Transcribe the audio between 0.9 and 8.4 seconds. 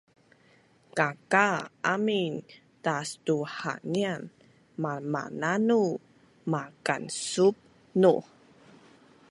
kakaa amin tastuhanian malmananu makansubnuh